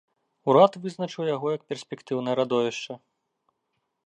[0.53, 2.93] Урад вызначыў яго як перспектыўнае радовішча.